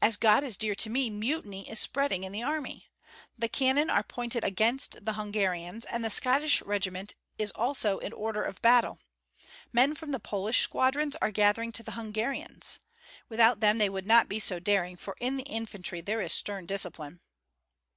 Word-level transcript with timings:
As 0.00 0.16
God 0.16 0.44
is 0.44 0.56
dear 0.56 0.76
to 0.76 0.88
me, 0.88 1.10
mutiny 1.10 1.68
is 1.68 1.80
spreading 1.80 2.22
in 2.22 2.30
the 2.30 2.44
army! 2.44 2.92
The 3.36 3.48
cannon 3.48 3.90
are 3.90 4.04
pointed 4.04 4.44
against 4.44 5.04
the 5.04 5.14
Hungarians, 5.14 5.84
and 5.84 6.04
the 6.04 6.10
Scottish 6.10 6.62
regiment 6.62 7.16
is 7.38 7.50
also 7.56 7.98
in 7.98 8.12
order 8.12 8.40
of 8.44 8.62
battle. 8.62 9.00
Men 9.72 9.96
from 9.96 10.12
the 10.12 10.20
Polish 10.20 10.60
squadrons 10.60 11.16
are 11.20 11.32
gathering 11.32 11.72
to 11.72 11.82
the 11.82 11.98
Hungarians. 11.98 12.78
Without 13.28 13.58
them 13.58 13.78
they 13.78 13.88
would 13.90 14.06
not 14.06 14.28
be 14.28 14.38
so 14.38 14.60
daring, 14.60 14.94
for 14.96 15.16
in 15.18 15.36
the 15.38 15.42
infantry 15.42 16.00
there 16.00 16.20
is 16.20 16.30
stern 16.32 16.66
discipline." 16.66 17.18